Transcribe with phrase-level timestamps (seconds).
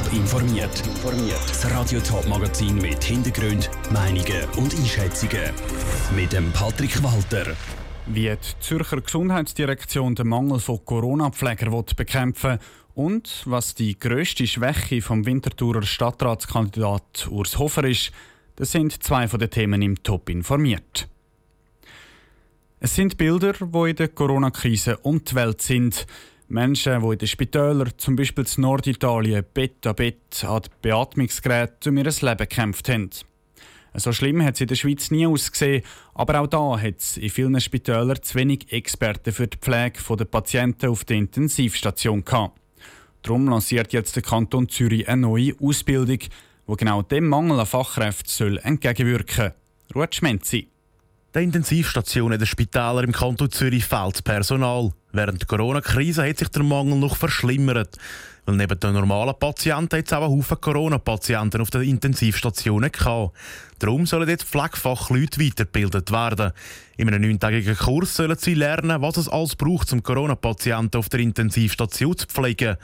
[0.00, 0.82] Top informiert.
[1.48, 5.50] Das Radio Top Magazin mit Hintergrund, Meinungen und Einschätzungen
[6.16, 7.54] mit dem Patrick Walter.
[8.06, 12.58] Wie die Zürcher Gesundheitsdirektion den Mangel von Corona-Pflegern bekämpfen
[12.94, 18.12] und was die grösste Schwäche vom Winterthurer Stadtratskandidat Urs Hofer ist,
[18.56, 21.08] das sind zwei von den Themen im Top informiert.
[22.78, 26.06] Es sind Bilder, die in der Corona-Krise um die Welt sind.
[26.50, 31.98] Menschen, die in den Spitälern, zum Beispiel in Norditalien, Bett an Bett an Beatmungsgeräten um
[31.98, 33.10] ihr Leben gekämpft haben.
[33.94, 35.82] So schlimm hat es in der Schweiz nie ausgesehen,
[36.14, 40.24] aber auch da hat es in vielen Spitälern zu wenig Experten für die Pflege der
[40.24, 42.58] Patienten auf der Intensivstation gehabt.
[43.22, 48.58] Darum lanciert jetzt der Kanton Zürich eine neue Ausbildung, die genau dem Mangel an Fachkräften
[48.58, 49.52] entgegenwirken
[49.92, 50.02] soll.
[50.02, 50.68] Ruth Schmenzi.
[51.34, 54.92] Den Intensivstationen der Spitäler im Kanton Zürich fehlt Personal.
[55.12, 57.96] Während der Corona-Krise hat sich der Mangel noch verschlimmert.
[58.46, 63.36] Weil neben den normalen Patienten jetzt auch ein Haufen Corona-Patienten auf den Intensivstationen gehabt.
[63.80, 66.52] Darum sollen jetzt Pflegefachleute weitergebildet werden.
[66.96, 71.20] In einem neuntägigen Kurs sollen sie lernen, was es alles braucht, um Corona-Patienten auf der
[71.20, 72.76] Intensivstation zu pflegen.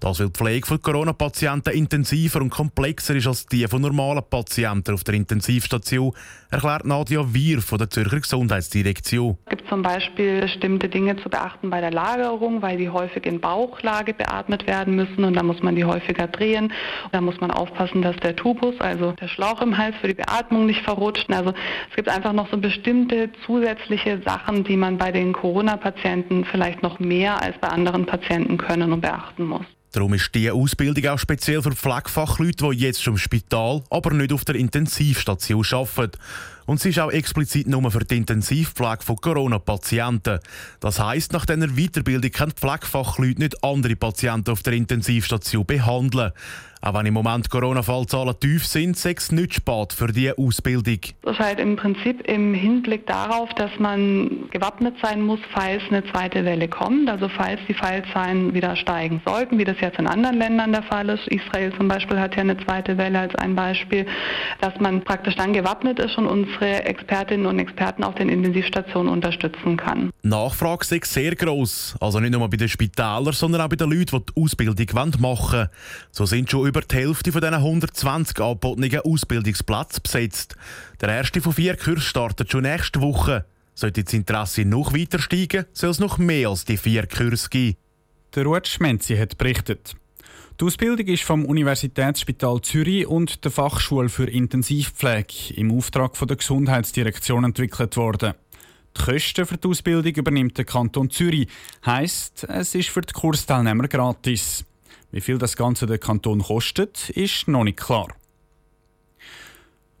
[0.00, 4.94] Das, weil die Pflege von Corona-Patienten intensiver und komplexer ist als die von normalen Patienten
[4.94, 6.12] auf der Intensivstation,
[6.50, 9.38] erklärt Nadia Wier von der Zürcher Gesundheitsdirektion.
[9.46, 13.40] Es gibt zum Beispiel bestimmte Dinge zu beachten bei der Lagerung, weil die häufig in
[13.40, 16.72] Bauchlage beatmet werden müssen und da muss man die häufiger drehen.
[17.10, 20.66] Da muss man aufpassen, dass der Tubus, also der Schlauch im Hals für die Beatmung
[20.66, 21.28] nicht verrutscht.
[21.30, 21.52] Also
[21.90, 27.00] es gibt einfach noch so bestimmte zusätzliche Sachen, die man bei den Corona-Patienten vielleicht noch
[27.00, 29.66] mehr als bei anderen Patienten können und beachten muss.
[29.92, 34.32] Darum ist diese Ausbildung auch speziell für Pflegefachleute, die jetzt schon im Spital, aber nicht
[34.32, 36.18] auf der Intensivstation arbeiten.
[36.68, 40.38] Und sie ist auch explizit nur für die Intensivpflege von Corona-Patienten.
[40.80, 46.32] Das heisst, nach dieser Weiterbildung können Pflegefachleute nicht andere Patienten auf der Intensivstation behandeln.
[46.80, 51.00] Auch wenn im Moment Corona-Fallzahlen tief sind, sei es nicht spät für diese Ausbildung.
[51.22, 56.04] Das ist halt im Prinzip im Hinblick darauf, dass man gewappnet sein muss, falls eine
[56.12, 57.10] zweite Welle kommt.
[57.10, 61.08] Also falls die Fallzahlen wieder steigen sollten, wie das jetzt in anderen Ländern der Fall
[61.08, 61.26] ist.
[61.28, 64.06] Israel zum Beispiel hat ja eine zweite Welle als ein Beispiel,
[64.60, 66.28] dass man praktisch dann gewappnet ist und
[66.60, 70.10] unsere Expertinnen und Experten auf den Intensivstationen unterstützen kann.
[70.22, 74.18] Nachfrage ist sehr groß, also nicht nur bei den Spitälern, sondern auch bei den Leuten,
[74.18, 75.68] die die Ausbildung machen wollen.
[76.10, 80.56] So sind schon über die Hälfte von diesen 120 angebotenen Ausbildungsplätzen besetzt.
[81.00, 83.44] Der erste von vier Kursen startet schon nächste Woche.
[83.74, 87.76] Sollte das Interesse noch weiter steigen, soll es noch mehr als die vier Kurse geben.
[88.34, 89.94] Der Ruth Schmenzi hat berichtet.
[90.60, 96.36] Die Ausbildung ist vom Universitätsspital Zürich und der Fachschule für Intensivpflege im Auftrag von der
[96.36, 98.34] Gesundheitsdirektion entwickelt worden.
[98.96, 101.46] Die Kosten für die Ausbildung übernimmt der Kanton Zürich.
[101.86, 104.64] Heißt, es ist für die Kursteilnehmer gratis.
[105.12, 108.08] Wie viel das Ganze der Kanton kostet, ist noch nicht klar.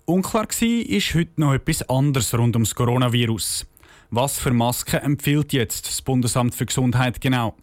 [0.06, 3.64] Unklar war, ist heute noch etwas anderes rund ums Coronavirus.
[4.10, 7.54] Was für Masken empfiehlt jetzt das Bundesamt für Gesundheit genau?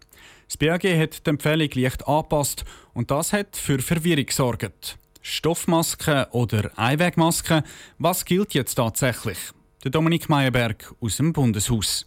[0.48, 4.98] Das BAG hat die Empfehlung leicht angepasst und das hat für Verwirrung gesorgt.
[5.22, 7.64] Stoffmasken oder Einwegmasken,
[7.98, 9.38] was gilt jetzt tatsächlich?
[9.84, 12.06] Der Dominik Meyerberg aus dem Bundeshaus.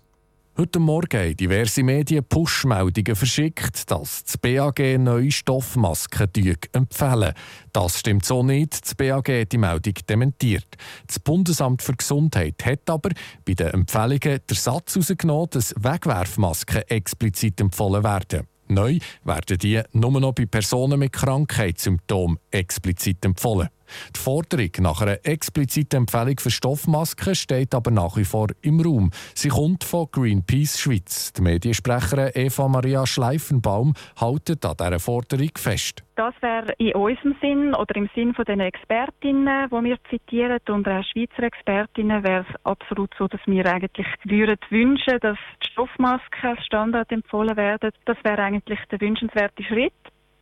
[0.61, 7.33] Heute Morgen haben diverse Medien Push-Meldungen verschickt, dass das BAG neue Stoffmasken empfehlen.
[7.73, 8.83] Das stimmt so nicht.
[8.83, 10.67] Das BAG hat die Meldung dementiert.
[11.07, 13.11] Das Bundesamt für Gesundheit hat aber
[13.45, 18.49] bei den Empfehlungen den Satz herausgenommen, dass Wegwerfmasken explizit empfohlen werden.
[18.67, 23.69] Neu werden die nur noch bei Personen mit Krankheitssymptomen explizit empfohlen.
[24.15, 29.11] Die Forderung nach einer expliziten Empfehlung für Stoffmasken steht aber nach wie vor im Raum.
[29.35, 31.33] Sie kommt von Greenpeace Schweiz.
[31.33, 36.05] Die Mediensprecherin Eva Maria Schleifenbaum hält an dieser Forderung fest.
[36.19, 40.89] Das wäre in unserem Sinn oder im Sinn von den Expertinnen, die wir zitieren, und
[40.89, 46.51] auch Schweizer Expertinnen, wäre es absolut so, dass wir eigentlich würden wünschen, dass die Stoffmasken
[46.51, 47.91] als Standard empfohlen werden.
[48.05, 49.93] Das wäre eigentlich der wünschenswerte Schritt.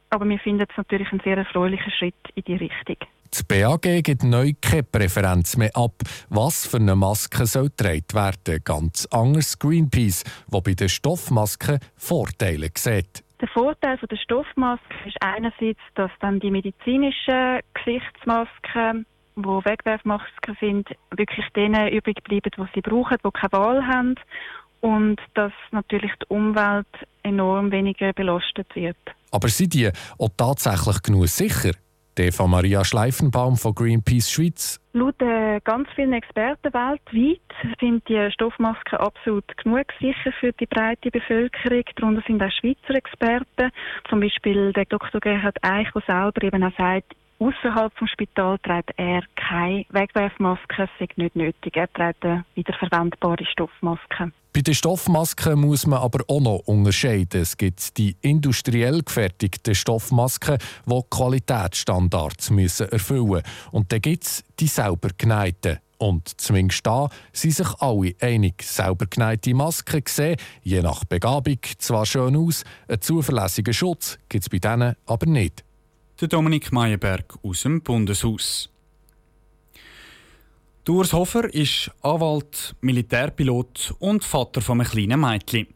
[0.09, 2.97] Aber wir finden es natürlich einen sehr erfreulichen Schritt in die Richtung.
[3.31, 5.95] Das BAG gibt neu keine Präferenz mehr ab,
[6.29, 8.61] was für eine Maske soll getragen werden.
[8.65, 13.25] Ganz anders Greenpeace, wo bei den Stoffmasken Vorteile sieht.
[13.41, 19.05] Der Vorteil der Stoffmaske ist einerseits, dass dann die medizinischen Gesichtsmasken,
[19.37, 24.15] die Wegwerfmasken sind, wirklich denen übrig bleiben, die sie brauchen, die keine Wahl haben
[24.81, 26.87] und dass natürlich die Umwelt
[27.23, 28.97] enorm weniger belastet wird.
[29.31, 31.73] Aber sind die auch tatsächlich genug sicher?
[32.19, 34.81] Eva Maria Schleifenbaum von Greenpeace Schweiz.
[34.93, 37.41] Laut äh, ganz vielen Experten weltweit
[37.81, 41.85] sind die Stoffmasken absolut genug sicher für die breite Bevölkerung.
[41.97, 43.71] Darunter sind auch Schweizer Experten,
[44.09, 45.21] zum Beispiel der Dr.
[45.21, 50.91] Gerhard Eich, der selber eben auch sagt, Außerhalb vom Spital trägt er keine Wegwerfmaske, es
[51.01, 51.77] ist nicht nötig.
[51.77, 54.33] Er trägt eine wiederverwendbare Stoffmaske.
[54.55, 57.43] Bei den Stoffmasken muss man aber auch noch unterscheiden.
[57.43, 60.57] Es gibt die industriell gefertigten Stoffmasken,
[60.87, 63.45] die Qualitätsstandards müssen erfüllen müssen.
[63.71, 65.79] Und dann gibt es die selber genähten.
[65.99, 68.63] Und zumindest da sind sich alle einig.
[68.63, 74.49] Selber geneigte Masken sehen, je nach Begabung, zwar schön aus, einen zuverlässigen Schutz gibt es
[74.49, 75.66] bei denen aber nicht
[76.21, 78.71] der Dominik Meyerberg aus dem Bundeshaus.
[80.89, 85.67] Urs Hofer ist Anwalt, Militärpilot und Vater von einem kleinen Mädchen.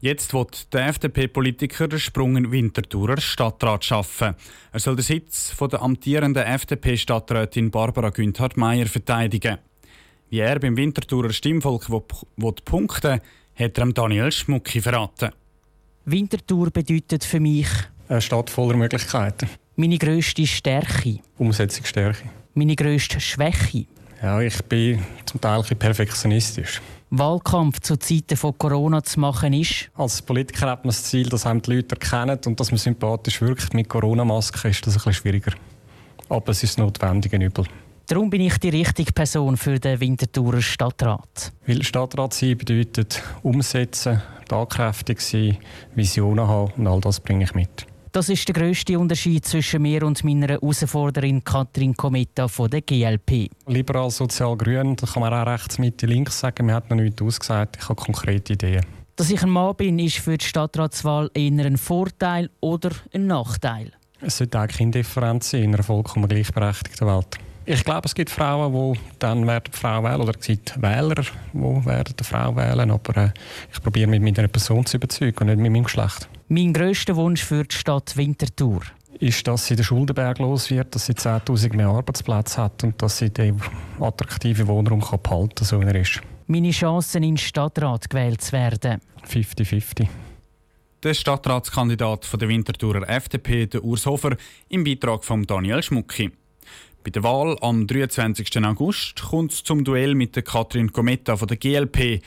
[0.00, 4.34] Jetzt wird der FDP-Politiker den Sprung in Winterthurer Stadtrat schaffen.
[4.72, 9.58] Er soll den Sitz von der amtierenden FDP-Stadträtin Barbara Günthard-Meyer verteidigen.
[10.28, 11.86] Wie er beim Winterthurer Stimmvolk
[12.64, 13.20] punkten
[13.54, 15.32] hat er Daniel Schmucki verraten.
[16.04, 17.68] Winterthur bedeutet für mich
[18.08, 19.48] eine Stadt voller Möglichkeiten.
[19.76, 21.20] Meine grösste Stärke?
[21.38, 22.28] Umsetzungsstärke.
[22.54, 23.86] Meine grösste Schwäche?
[24.22, 26.82] Ja, ich bin zum Teil ein perfektionistisch.
[27.10, 29.90] Wahlkampf zu Zeiten von Corona zu machen ist?
[29.94, 33.40] Als Politiker hat man das Ziel, dass einem die Leute erkennen und dass man sympathisch
[33.40, 33.74] wirkt.
[33.74, 35.52] Mit Corona-Masken ist das ein bisschen schwieriger.
[36.28, 37.64] Aber es ist notwendig ein Übel.
[38.06, 41.52] Darum bin ich die richtige Person für den Winterthurer Stadtrat.
[41.66, 45.58] Weil Stadtrat sein bedeutet umsetzen, tatkräftig sein,
[45.94, 47.86] Visionen haben und all das bringe ich mit.
[48.12, 53.48] Das ist der grösste Unterschied zwischen mir und meiner Herausforderin Katrin Kometa von der GLP.
[53.68, 56.66] Liberal, sozial, grün, da kann man auch rechts, Mitte, links sagen.
[56.66, 57.78] Man hat noch nichts ausgesagt.
[57.80, 58.84] Ich habe konkrete Ideen.
[59.14, 63.92] Dass ich ein Mann bin, ist für die Stadtratswahl eher ein Vorteil oder ein Nachteil?
[64.20, 67.38] Es sollte eigentlich indifferent sein in einer vollkommen gleichberechtigten Welt.
[67.72, 71.86] Ich glaube, es gibt Frauen, die dann werden Frau wählen oder es gibt Wähler, die
[71.86, 72.90] werden eine Frau wählen.
[72.90, 73.30] Aber äh,
[73.72, 76.28] ich probiere mich mit einer Person zu überzeugen und nicht mit meinem Geschlecht.
[76.48, 78.80] Mein grösster Wunsch für die Stadt Winterthur
[79.20, 83.18] ist, dass sie den Schuldenberg los wird, dass sie 10.000 mehr Arbeitsplätze hat und dass
[83.18, 83.62] sie den
[84.00, 86.20] attraktiven Wohnraum kann behalten kann, so er ist.
[86.48, 89.00] Meine Chancen, in den Stadtrat gewählt zu werden?
[89.28, 90.08] 50-50.
[91.04, 94.36] Der Stadtratskandidat von der Winterthurer FDP, der Urs Hofer,
[94.68, 96.32] im Beitrag von Daniel Schmucki.
[97.02, 98.62] Bei der Wahl am 23.
[98.64, 102.22] August kommt es zum Duell mit der Katrin Cometta von der GLP.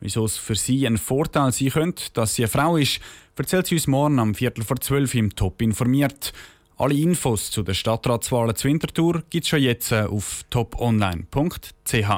[0.00, 3.00] Wieso es für sie ein Vorteil sein könnte, dass sie eine Frau ist,
[3.36, 6.32] erzählt sie uns morgen am Viertel vor zwölf im Top informiert.
[6.76, 12.08] Alle Infos zu den Stadtratswahlen zu Winterthur gibt es schon jetzt auf toponline.ch.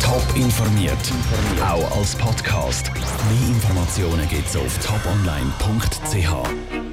[0.00, 1.12] Top informiert,
[1.60, 2.92] auch als Podcast.
[2.94, 6.83] Mehr Informationen gibt es auf toponline.ch.